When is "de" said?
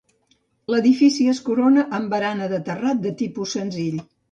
2.57-2.63, 3.07-3.15